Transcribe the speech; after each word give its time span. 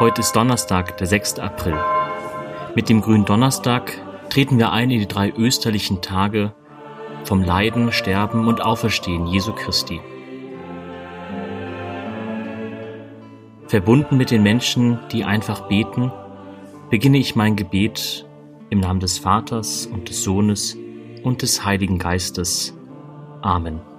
Heute 0.00 0.22
ist 0.22 0.34
Donnerstag, 0.34 0.96
der 0.96 1.06
6. 1.06 1.40
April. 1.40 1.78
Mit 2.74 2.88
dem 2.88 3.02
grünen 3.02 3.26
Donnerstag 3.26 4.00
treten 4.30 4.56
wir 4.56 4.72
ein 4.72 4.90
in 4.90 4.98
die 4.98 5.06
drei 5.06 5.30
österlichen 5.30 6.00
Tage 6.00 6.54
vom 7.24 7.42
Leiden, 7.42 7.92
Sterben 7.92 8.48
und 8.48 8.62
Auferstehen 8.62 9.26
Jesu 9.26 9.52
Christi. 9.52 10.00
Verbunden 13.66 14.16
mit 14.16 14.30
den 14.30 14.42
Menschen, 14.42 14.98
die 15.12 15.24
einfach 15.24 15.68
beten, 15.68 16.10
beginne 16.88 17.18
ich 17.18 17.36
mein 17.36 17.54
Gebet 17.54 18.26
im 18.70 18.80
Namen 18.80 19.00
des 19.00 19.18
Vaters 19.18 19.84
und 19.84 20.08
des 20.08 20.24
Sohnes 20.24 20.78
und 21.24 21.42
des 21.42 21.62
Heiligen 21.66 21.98
Geistes. 21.98 22.74
Amen. 23.42 23.89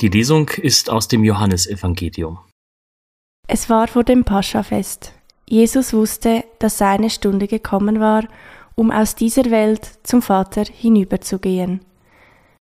Die 0.00 0.08
Lesung 0.08 0.48
ist 0.50 0.90
aus 0.90 1.08
dem 1.08 1.24
Johannesevangelium. 1.24 2.38
Es 3.48 3.68
war 3.68 3.88
vor 3.88 4.04
dem 4.04 4.22
Paschafest. 4.22 5.12
Jesus 5.48 5.92
wusste, 5.92 6.44
dass 6.60 6.78
seine 6.78 7.10
Stunde 7.10 7.48
gekommen 7.48 7.98
war, 7.98 8.28
um 8.76 8.92
aus 8.92 9.16
dieser 9.16 9.50
Welt 9.50 9.90
zum 10.04 10.22
Vater 10.22 10.62
hinüberzugehen. 10.62 11.80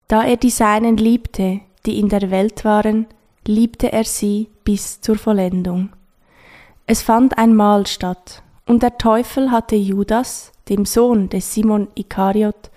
Da 0.08 0.23
er 0.23 0.38
die 0.38 0.52
Seinen 0.52 0.98
liebte, 0.98 1.62
die 1.88 2.00
in 2.00 2.09
der 2.09 2.30
Welt 2.30 2.64
waren, 2.64 3.08
liebte 3.48 3.92
er 3.92 4.03
sie 4.03 4.50
bis 4.64 5.02
zur 5.02 5.18
Vollendung. 5.18 5.90
Es 6.85 7.02
fand 7.02 7.40
ein 7.40 7.56
Mahl 7.56 7.88
statt, 7.88 8.44
und 8.68 8.84
der 8.84 9.00
Teufel 9.00 9.50
hatte 9.50 9.75
Judas, 9.75 10.52
dem 10.69 10.85
Sohn 10.85 11.30
des 11.30 11.56
Simon 11.56 11.88
Ikariot, 11.96 12.69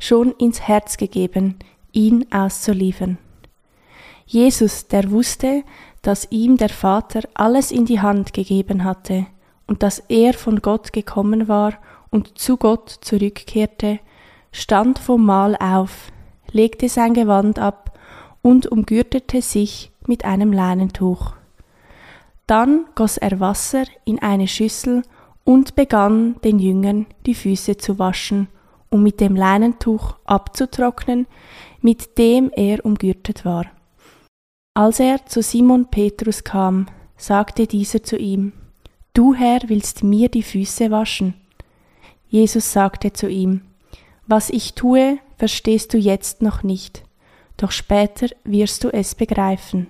schon 0.00 0.32
ins 0.32 0.62
Herz 0.62 0.96
gegeben, 0.96 1.60
ihn 1.92 2.26
auszuliefern. 2.32 3.18
Jesus, 4.32 4.88
der 4.88 5.10
wusste, 5.10 5.62
dass 6.00 6.26
ihm 6.30 6.56
der 6.56 6.70
Vater 6.70 7.20
alles 7.34 7.70
in 7.70 7.84
die 7.84 8.00
Hand 8.00 8.32
gegeben 8.32 8.82
hatte 8.82 9.26
und 9.66 9.82
dass 9.82 9.98
er 10.08 10.32
von 10.32 10.62
Gott 10.62 10.94
gekommen 10.94 11.48
war 11.48 11.74
und 12.08 12.38
zu 12.38 12.56
Gott 12.56 12.88
zurückkehrte, 12.88 13.98
stand 14.50 14.98
vom 14.98 15.26
Mahl 15.26 15.54
auf, 15.56 16.10
legte 16.50 16.88
sein 16.88 17.12
Gewand 17.12 17.58
ab 17.58 17.98
und 18.40 18.66
umgürtete 18.66 19.42
sich 19.42 19.92
mit 20.06 20.24
einem 20.24 20.50
Leinentuch. 20.50 21.34
Dann 22.46 22.86
goss 22.94 23.18
er 23.18 23.38
Wasser 23.38 23.84
in 24.06 24.18
eine 24.22 24.48
Schüssel 24.48 25.02
und 25.44 25.74
begann 25.74 26.40
den 26.42 26.58
Jüngern 26.58 27.04
die 27.26 27.34
Füße 27.34 27.76
zu 27.76 27.98
waschen, 27.98 28.48
um 28.88 29.02
mit 29.02 29.20
dem 29.20 29.36
Leinentuch 29.36 30.16
abzutrocknen, 30.24 31.26
mit 31.82 32.16
dem 32.16 32.50
er 32.56 32.82
umgürtet 32.86 33.44
war. 33.44 33.66
Als 34.74 35.00
er 35.00 35.26
zu 35.26 35.42
Simon 35.42 35.90
Petrus 35.90 36.44
kam, 36.44 36.86
sagte 37.18 37.66
dieser 37.66 38.02
zu 38.02 38.16
ihm, 38.16 38.54
Du 39.12 39.34
Herr 39.34 39.60
willst 39.66 40.02
mir 40.02 40.30
die 40.30 40.42
Füße 40.42 40.90
waschen? 40.90 41.34
Jesus 42.26 42.72
sagte 42.72 43.12
zu 43.12 43.28
ihm, 43.28 43.60
Was 44.26 44.48
ich 44.48 44.72
tue, 44.72 45.18
verstehst 45.36 45.92
du 45.92 45.98
jetzt 45.98 46.40
noch 46.40 46.62
nicht, 46.62 47.04
doch 47.58 47.70
später 47.70 48.28
wirst 48.44 48.82
du 48.82 48.88
es 48.88 49.14
begreifen. 49.14 49.88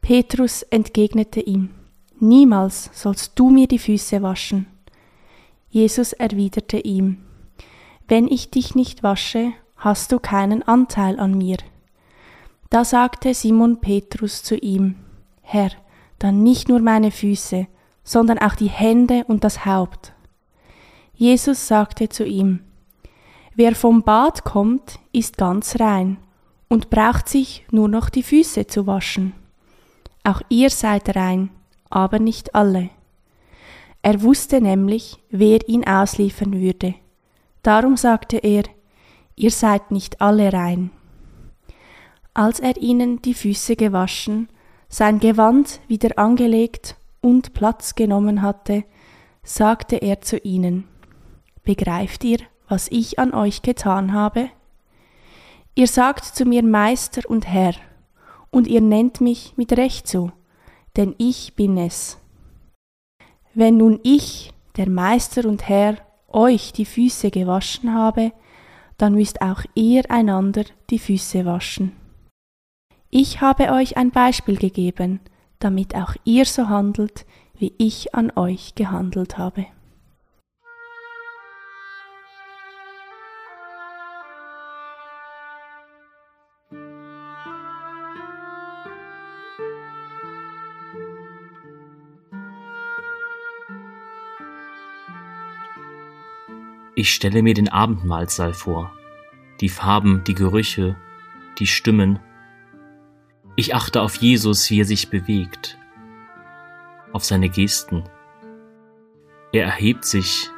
Petrus 0.00 0.62
entgegnete 0.62 1.40
ihm, 1.40 1.70
Niemals 2.18 2.90
sollst 2.92 3.38
du 3.38 3.50
mir 3.50 3.68
die 3.68 3.78
Füße 3.78 4.20
waschen. 4.20 4.66
Jesus 5.68 6.12
erwiderte 6.12 6.80
ihm, 6.80 7.18
Wenn 8.08 8.26
ich 8.26 8.50
dich 8.50 8.74
nicht 8.74 9.04
wasche, 9.04 9.52
hast 9.76 10.10
du 10.10 10.18
keinen 10.18 10.64
Anteil 10.64 11.20
an 11.20 11.38
mir. 11.38 11.58
Da 12.70 12.84
sagte 12.84 13.34
Simon 13.34 13.80
Petrus 13.80 14.44
zu 14.44 14.54
ihm, 14.56 14.94
Herr, 15.42 15.70
dann 16.20 16.44
nicht 16.44 16.68
nur 16.68 16.78
meine 16.78 17.10
Füße, 17.10 17.66
sondern 18.04 18.38
auch 18.38 18.54
die 18.54 18.68
Hände 18.68 19.24
und 19.26 19.42
das 19.42 19.66
Haupt. 19.66 20.12
Jesus 21.12 21.66
sagte 21.66 22.08
zu 22.08 22.24
ihm, 22.24 22.60
Wer 23.56 23.74
vom 23.74 24.04
Bad 24.04 24.44
kommt, 24.44 25.00
ist 25.10 25.36
ganz 25.36 25.80
rein 25.80 26.18
und 26.68 26.90
braucht 26.90 27.28
sich 27.28 27.66
nur 27.72 27.88
noch 27.88 28.08
die 28.08 28.22
Füße 28.22 28.68
zu 28.68 28.86
waschen. 28.86 29.32
Auch 30.22 30.40
ihr 30.48 30.70
seid 30.70 31.16
rein, 31.16 31.50
aber 31.90 32.20
nicht 32.20 32.54
alle. 32.54 32.90
Er 34.00 34.22
wusste 34.22 34.60
nämlich, 34.60 35.18
wer 35.30 35.68
ihn 35.68 35.84
ausliefern 35.84 36.52
würde. 36.52 36.94
Darum 37.64 37.96
sagte 37.96 38.36
er, 38.38 38.62
ihr 39.34 39.50
seid 39.50 39.90
nicht 39.90 40.20
alle 40.20 40.52
rein. 40.52 40.90
Als 42.34 42.60
er 42.60 42.76
ihnen 42.76 43.20
die 43.22 43.34
Füße 43.34 43.76
gewaschen, 43.76 44.48
sein 44.88 45.18
Gewand 45.18 45.80
wieder 45.88 46.18
angelegt 46.18 46.96
und 47.20 47.54
Platz 47.54 47.94
genommen 47.94 48.42
hatte, 48.42 48.84
sagte 49.42 49.96
er 49.96 50.20
zu 50.20 50.38
ihnen, 50.38 50.84
Begreift 51.64 52.24
ihr, 52.24 52.38
was 52.68 52.88
ich 52.88 53.18
an 53.18 53.34
euch 53.34 53.62
getan 53.62 54.12
habe? 54.12 54.48
Ihr 55.74 55.86
sagt 55.86 56.24
zu 56.24 56.44
mir 56.44 56.62
Meister 56.62 57.28
und 57.28 57.46
Herr, 57.46 57.74
und 58.50 58.66
ihr 58.66 58.80
nennt 58.80 59.20
mich 59.20 59.54
mit 59.56 59.72
Recht 59.76 60.08
so, 60.08 60.32
denn 60.96 61.14
ich 61.18 61.54
bin 61.54 61.76
es. 61.76 62.18
Wenn 63.54 63.76
nun 63.76 64.00
ich, 64.02 64.52
der 64.76 64.88
Meister 64.88 65.48
und 65.48 65.68
Herr, 65.68 65.96
euch 66.28 66.72
die 66.72 66.84
Füße 66.84 67.30
gewaschen 67.30 67.92
habe, 67.92 68.32
dann 68.98 69.14
müsst 69.14 69.42
auch 69.42 69.64
ihr 69.74 70.10
einander 70.10 70.64
die 70.90 70.98
Füße 70.98 71.44
waschen. 71.44 71.99
Ich 73.12 73.40
habe 73.40 73.72
euch 73.72 73.96
ein 73.96 74.12
Beispiel 74.12 74.56
gegeben, 74.56 75.18
damit 75.58 75.96
auch 75.96 76.14
ihr 76.24 76.44
so 76.44 76.68
handelt, 76.68 77.26
wie 77.58 77.74
ich 77.76 78.14
an 78.14 78.30
euch 78.36 78.76
gehandelt 78.76 79.36
habe. 79.36 79.66
Ich 96.94 97.12
stelle 97.12 97.42
mir 97.42 97.54
den 97.54 97.68
Abendmahlsaal 97.68 98.54
vor, 98.54 98.92
die 99.60 99.68
Farben, 99.68 100.22
die 100.28 100.34
Gerüche, 100.34 100.96
die 101.58 101.66
Stimmen, 101.66 102.20
ich 103.60 103.74
achte 103.74 104.00
auf 104.00 104.16
Jesus, 104.16 104.70
wie 104.70 104.80
er 104.80 104.86
sich 104.86 105.10
bewegt, 105.10 105.76
auf 107.12 107.26
seine 107.26 107.50
Gesten. 107.50 108.04
Er 109.52 109.66
erhebt 109.66 110.06
sich, 110.06 110.48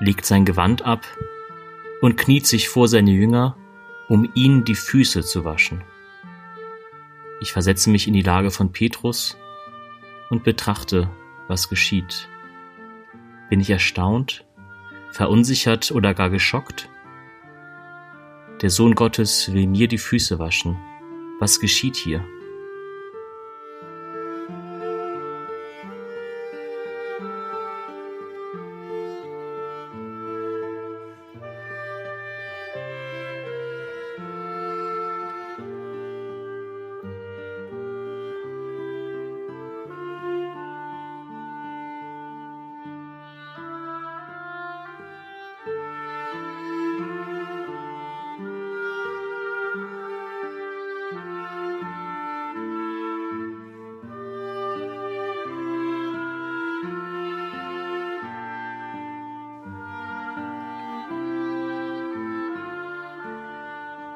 legt 0.00 0.24
sein 0.24 0.46
Gewand 0.46 0.80
ab 0.80 1.04
und 2.00 2.16
kniet 2.16 2.46
sich 2.46 2.70
vor 2.70 2.88
seine 2.88 3.10
Jünger, 3.10 3.54
um 4.08 4.30
ihnen 4.34 4.64
die 4.64 4.76
Füße 4.76 5.22
zu 5.22 5.44
waschen. 5.44 5.84
Ich 7.42 7.52
versetze 7.52 7.90
mich 7.90 8.08
in 8.08 8.14
die 8.14 8.22
Lage 8.22 8.50
von 8.50 8.72
Petrus 8.72 9.36
und 10.30 10.42
betrachte, 10.42 11.10
was 11.48 11.68
geschieht. 11.68 12.30
Bin 13.50 13.60
ich 13.60 13.68
erstaunt, 13.68 14.46
verunsichert 15.10 15.90
oder 15.90 16.14
gar 16.14 16.30
geschockt? 16.30 16.88
Der 18.62 18.70
Sohn 18.70 18.94
Gottes 18.94 19.52
will 19.52 19.66
mir 19.66 19.86
die 19.86 19.98
Füße 19.98 20.38
waschen. 20.38 20.78
Was 21.40 21.60
geschieht 21.60 21.96
hier? 21.96 22.24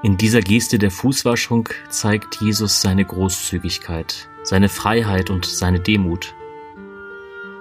In 0.05 0.17
dieser 0.17 0.41
Geste 0.41 0.81
der 0.81 0.91
Fußwaschung 0.91 1.69
zeigt 1.89 2.41
Jesus 2.41 2.81
seine 2.81 3.05
Großzügigkeit, 3.05 4.29
seine 4.43 4.69
Freiheit 4.69 5.31
und 5.31 5.47
seine 5.47 5.79
Demut. 5.79 6.35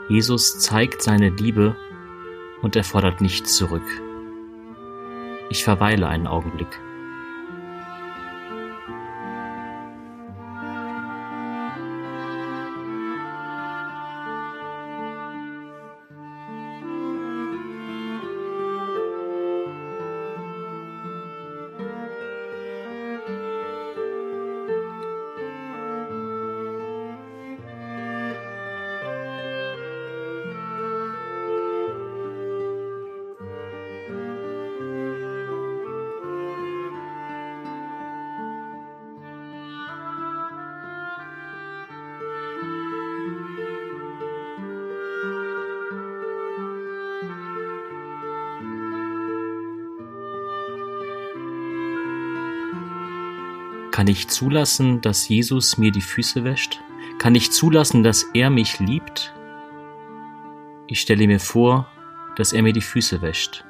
Jesus 0.09 0.57
zeigt 0.57 1.03
seine 1.03 1.29
Liebe 1.29 1.75
und 2.63 2.75
er 2.75 2.83
fordert 2.83 3.21
nichts 3.21 3.55
zurück. 3.55 3.85
Ich 5.51 5.63
verweile 5.63 6.07
einen 6.07 6.25
Augenblick. 6.25 6.79
Kann 54.01 54.07
ich 54.07 54.29
zulassen, 54.29 54.99
dass 55.01 55.27
Jesus 55.27 55.77
mir 55.77 55.91
die 55.91 56.01
Füße 56.01 56.43
wäscht? 56.43 56.81
Kann 57.19 57.35
ich 57.35 57.51
zulassen, 57.51 58.01
dass 58.01 58.23
er 58.33 58.49
mich 58.49 58.79
liebt? 58.79 59.31
Ich 60.87 61.01
stelle 61.01 61.27
mir 61.27 61.39
vor, 61.39 61.87
dass 62.35 62.51
er 62.51 62.63
mir 62.63 62.73
die 62.73 62.81
Füße 62.81 63.21
wäscht. 63.21 63.63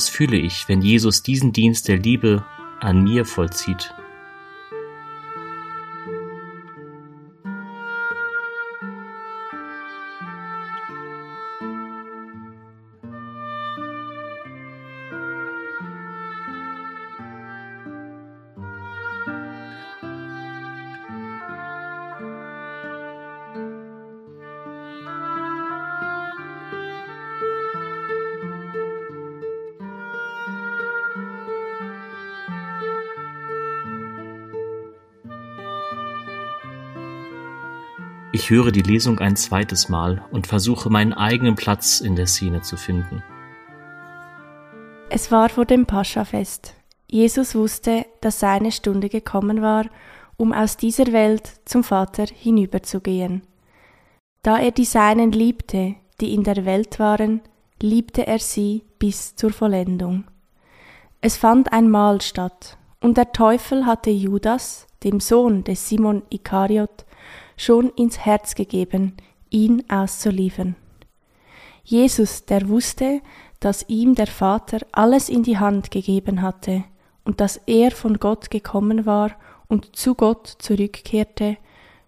Was 0.00 0.08
fühle 0.08 0.38
ich, 0.38 0.66
wenn 0.66 0.80
Jesus 0.80 1.22
diesen 1.22 1.52
Dienst 1.52 1.86
der 1.86 1.98
Liebe 1.98 2.42
an 2.80 3.04
mir 3.04 3.26
vollzieht? 3.26 3.92
Ich 38.40 38.48
höre 38.48 38.72
die 38.72 38.80
Lesung 38.80 39.18
ein 39.18 39.36
zweites 39.36 39.90
Mal 39.90 40.24
und 40.32 40.46
versuche 40.46 40.88
meinen 40.88 41.12
eigenen 41.12 41.56
Platz 41.56 42.00
in 42.00 42.16
der 42.16 42.26
Szene 42.26 42.62
zu 42.62 42.78
finden. 42.78 43.22
Es 45.10 45.30
war 45.30 45.50
vor 45.50 45.66
dem 45.66 45.84
Paschafest. 45.84 46.72
Jesus 47.06 47.54
wusste, 47.54 48.06
dass 48.22 48.40
seine 48.40 48.72
Stunde 48.72 49.10
gekommen 49.10 49.60
war, 49.60 49.84
um 50.38 50.54
aus 50.54 50.78
dieser 50.78 51.12
Welt 51.12 51.52
zum 51.66 51.84
Vater 51.84 52.24
hinüberzugehen. 52.34 53.42
Da 54.42 54.58
er 54.58 54.70
die 54.70 54.86
Seinen 54.86 55.32
liebte, 55.32 55.96
die 56.22 56.32
in 56.32 56.42
der 56.42 56.64
Welt 56.64 56.98
waren, 56.98 57.42
liebte 57.82 58.26
er 58.26 58.38
sie 58.38 58.84
bis 58.98 59.36
zur 59.36 59.50
Vollendung. 59.50 60.24
Es 61.20 61.36
fand 61.36 61.74
ein 61.74 61.90
Mahl 61.90 62.22
statt, 62.22 62.78
und 63.02 63.18
der 63.18 63.32
Teufel 63.32 63.84
hatte 63.84 64.08
Judas, 64.08 64.86
dem 65.04 65.20
Sohn 65.20 65.62
des 65.62 65.90
Simon 65.90 66.22
Ikariot, 66.30 67.04
schon 67.60 67.90
ins 67.90 68.18
Herz 68.20 68.54
gegeben, 68.54 69.12
ihn 69.50 69.84
auszuliefern. 69.90 70.76
Jesus, 71.84 72.46
der 72.46 72.70
wusste, 72.70 73.20
dass 73.58 73.86
ihm 73.86 74.14
der 74.14 74.28
Vater 74.28 74.78
alles 74.92 75.28
in 75.28 75.42
die 75.42 75.58
Hand 75.58 75.90
gegeben 75.90 76.40
hatte 76.40 76.84
und 77.22 77.40
dass 77.40 77.60
er 77.66 77.90
von 77.90 78.18
Gott 78.18 78.50
gekommen 78.50 79.04
war 79.04 79.32
und 79.68 79.94
zu 79.94 80.14
Gott 80.14 80.46
zurückkehrte, 80.46 81.58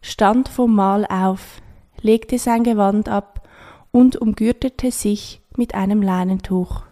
stand 0.01 0.49
vom 0.49 0.75
Mahl 0.75 1.05
auf, 1.05 1.61
legte 2.01 2.39
sein 2.39 2.65
Gewand 2.65 3.11
ab 3.11 3.47
und 3.91 4.17
umgürtete 4.17 4.91
sich 4.91 5.43
mit 5.59 5.75
einem 5.75 6.01
Leinentuch. 6.01 6.85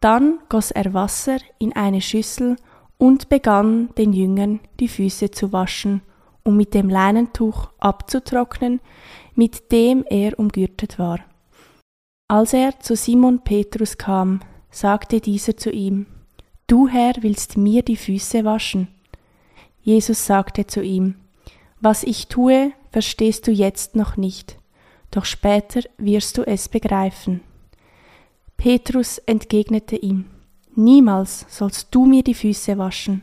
Dann 0.00 0.40
goss 0.50 0.72
er 0.72 0.92
Wasser 0.92 1.38
in 1.58 1.74
eine 1.74 2.02
Schüssel 2.02 2.56
und 2.98 3.30
begann 3.30 3.88
den 3.96 4.12
Jüngern 4.12 4.60
die 4.78 4.88
Füße 4.88 5.30
zu 5.30 5.54
waschen 5.54 6.02
um 6.46 6.56
mit 6.56 6.74
dem 6.74 6.88
Leinentuch 6.88 7.70
abzutrocknen, 7.78 8.80
mit 9.34 9.72
dem 9.72 10.04
er 10.08 10.38
umgürtet 10.38 10.98
war. 10.98 11.20
Als 12.28 12.52
er 12.52 12.78
zu 12.80 12.96
Simon 12.96 13.40
Petrus 13.44 13.98
kam, 13.98 14.40
sagte 14.70 15.20
dieser 15.20 15.56
zu 15.56 15.70
ihm, 15.70 16.06
Du 16.66 16.88
Herr 16.88 17.14
willst 17.20 17.56
mir 17.56 17.82
die 17.82 17.96
Füße 17.96 18.44
waschen? 18.44 18.88
Jesus 19.82 20.26
sagte 20.26 20.66
zu 20.66 20.82
ihm, 20.82 21.14
Was 21.80 22.02
ich 22.02 22.26
tue, 22.26 22.72
verstehst 22.90 23.46
du 23.46 23.52
jetzt 23.52 23.94
noch 23.94 24.16
nicht, 24.16 24.56
doch 25.10 25.24
später 25.24 25.80
wirst 25.98 26.38
du 26.38 26.42
es 26.42 26.68
begreifen. 26.68 27.40
Petrus 28.56 29.18
entgegnete 29.18 29.96
ihm, 29.96 30.24
Niemals 30.74 31.46
sollst 31.48 31.94
du 31.94 32.04
mir 32.04 32.22
die 32.22 32.34
Füße 32.34 32.76
waschen. 32.76 33.22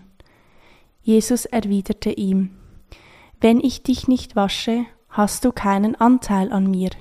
Jesus 1.04 1.46
erwiderte 1.46 2.12
ihm, 2.12 2.52
wenn 3.44 3.60
ich 3.60 3.84
dich 3.84 4.08
nicht 4.08 4.38
wasche, 4.38 4.86
hast 5.10 5.44
du 5.44 5.52
keinen 5.52 5.96
Anteil 5.96 6.54
an 6.54 6.72
mir. 6.72 6.92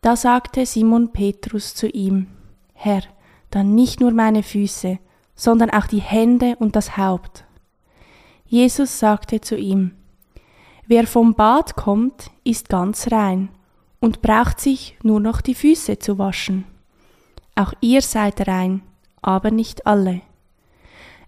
Da 0.00 0.14
sagte 0.14 0.64
Simon 0.66 1.12
Petrus 1.12 1.74
zu 1.74 1.88
ihm, 1.88 2.28
Herr, 2.74 3.02
dann 3.50 3.74
nicht 3.74 3.98
nur 3.98 4.12
meine 4.12 4.44
Füße, 4.44 5.00
sondern 5.34 5.70
auch 5.70 5.88
die 5.88 6.00
Hände 6.00 6.54
und 6.60 6.76
das 6.76 6.96
Haupt. 6.96 7.44
Jesus 8.46 9.00
sagte 9.00 9.40
zu 9.40 9.56
ihm, 9.56 9.96
Wer 10.86 11.08
vom 11.08 11.34
Bad 11.34 11.74
kommt, 11.74 12.30
ist 12.44 12.68
ganz 12.68 13.10
rein 13.10 13.48
und 13.98 14.22
braucht 14.22 14.60
sich 14.60 14.96
nur 15.02 15.18
noch 15.18 15.40
die 15.40 15.56
Füße 15.56 15.98
zu 15.98 16.18
waschen. 16.18 16.66
Auch 17.56 17.72
ihr 17.80 18.00
seid 18.00 18.46
rein, 18.46 18.82
aber 19.22 19.50
nicht 19.50 19.88
alle. 19.88 20.20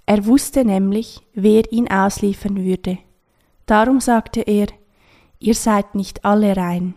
Er 0.07 0.25
wusste 0.25 0.65
nämlich, 0.65 1.23
wer 1.35 1.73
ihn 1.73 1.91
ausliefern 1.91 2.65
würde 2.65 2.99
Darum 3.67 4.01
sagte 4.01 4.43
er, 4.43 4.67
ihr 5.39 5.55
seid 5.55 5.95
nicht 5.95 6.25
alle 6.25 6.57
rein. 6.57 6.95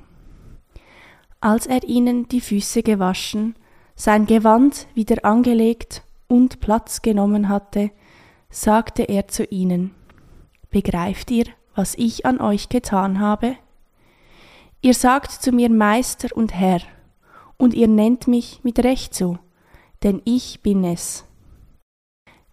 Als 1.39 1.65
er 1.65 1.83
ihnen 1.83 2.27
die 2.27 2.41
Füße 2.41 2.83
gewaschen, 2.83 3.55
sein 3.95 4.25
Gewand 4.25 4.87
wieder 4.93 5.23
angelegt 5.23 6.03
und 6.27 6.59
Platz 6.59 7.01
genommen 7.01 7.49
hatte, 7.49 7.91
sagte 8.49 9.03
er 9.03 9.27
zu 9.27 9.45
ihnen, 9.45 9.91
Begreift 10.69 11.31
ihr, 11.31 11.45
was 11.75 11.95
ich 11.95 12.25
an 12.25 12.41
euch 12.41 12.69
getan 12.69 13.19
habe? 13.19 13.55
Ihr 14.81 14.93
sagt 14.93 15.31
zu 15.31 15.51
mir 15.51 15.69
Meister 15.69 16.35
und 16.35 16.53
Herr, 16.53 16.81
und 17.57 17.73
ihr 17.73 17.87
nennt 17.87 18.27
mich 18.27 18.63
mit 18.63 18.79
Recht 18.79 19.15
so, 19.15 19.39
denn 20.03 20.21
ich 20.25 20.61
bin 20.61 20.83
es. 20.83 21.25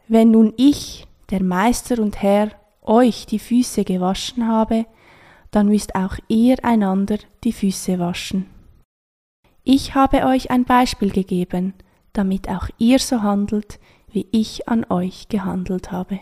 Wenn 0.09 0.31
nun 0.31 0.55
ich, 0.57 1.07
der 1.31 1.43
Meister 1.43 1.99
und 2.01 2.23
Herr, 2.23 2.51
euch 2.85 3.27
die 3.27 3.39
Füße 3.39 3.85
gewaschen 3.85 4.47
habe, 4.47 4.87
dann 5.51 5.69
müsst 5.69 5.95
auch 5.95 6.19
ihr 6.29 6.65
einander 6.65 7.19
die 7.43 7.53
Füße 7.53 7.99
waschen. 7.99 8.47
Ich 9.63 9.95
habe 9.95 10.27
euch 10.27 10.51
ein 10.51 10.65
Beispiel 10.65 11.11
gegeben, 11.11 11.75
damit 12.13 12.49
auch 12.49 12.69
ihr 12.79 12.99
so 12.99 13.23
handelt, 13.23 13.81
wie 14.13 14.27
ich 14.31 14.69
an 14.69 14.85
euch 14.91 15.29
gehandelt 15.29 15.91
habe. 15.91 16.21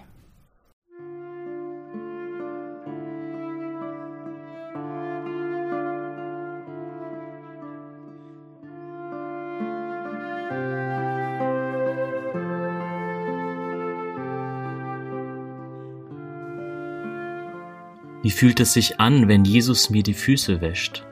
Wie 18.23 18.31
fühlt 18.31 18.61
es 18.61 18.73
sich 18.73 19.01
an, 19.01 19.27
wenn 19.27 19.45
Jesus 19.45 19.91
mir 19.91 20.05
die 20.05 20.15
Füße 20.15 20.61
wäscht? 20.61 21.05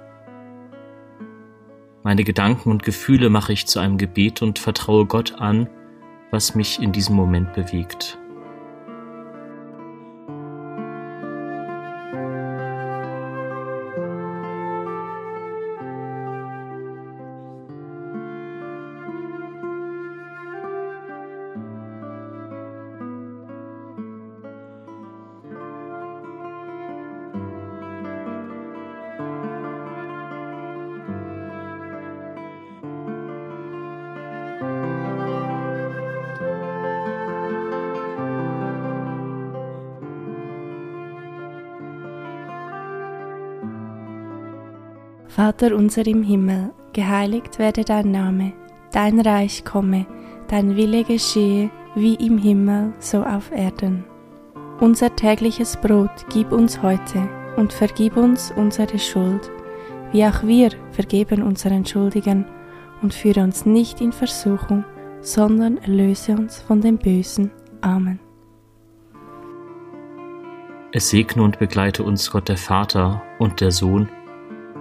Meine 2.04 2.24
Gedanken 2.24 2.70
und 2.70 2.84
Gefühle 2.84 3.28
mache 3.30 3.52
ich 3.52 3.66
zu 3.66 3.80
einem 3.80 3.98
Gebet 3.98 4.42
und 4.42 4.58
vertraue 4.58 5.06
Gott 5.06 5.34
an, 5.34 5.68
was 6.30 6.54
mich 6.54 6.80
in 6.80 6.92
diesem 6.92 7.16
Moment 7.16 7.52
bewegt. 7.52 8.16
Vater 45.30 45.76
unser 45.76 46.04
im 46.08 46.24
Himmel, 46.24 46.72
geheiligt 46.92 47.60
werde 47.60 47.84
dein 47.84 48.10
Name, 48.10 48.52
dein 48.90 49.20
Reich 49.20 49.64
komme, 49.64 50.04
dein 50.48 50.74
Wille 50.74 51.04
geschehe, 51.04 51.70
wie 51.94 52.16
im 52.16 52.36
Himmel, 52.36 52.92
so 52.98 53.22
auf 53.22 53.52
Erden. 53.52 54.04
Unser 54.80 55.14
tägliches 55.14 55.76
Brot 55.76 56.10
gib 56.32 56.50
uns 56.50 56.82
heute 56.82 57.28
und 57.56 57.72
vergib 57.72 58.16
uns 58.16 58.52
unsere 58.56 58.98
Schuld, 58.98 59.48
wie 60.10 60.24
auch 60.24 60.42
wir 60.42 60.70
vergeben 60.90 61.44
unseren 61.44 61.86
Schuldigen, 61.86 62.44
und 63.00 63.14
führe 63.14 63.44
uns 63.44 63.64
nicht 63.64 64.00
in 64.00 64.10
Versuchung, 64.10 64.84
sondern 65.20 65.78
erlöse 65.78 66.32
uns 66.32 66.60
von 66.60 66.80
dem 66.80 66.98
Bösen. 66.98 67.52
Amen. 67.82 68.18
Es 70.92 71.10
segne 71.10 71.44
und 71.44 71.60
begleite 71.60 72.02
uns 72.02 72.32
Gott 72.32 72.48
der 72.48 72.56
Vater 72.56 73.22
und 73.38 73.60
der 73.60 73.70
Sohn 73.70 74.08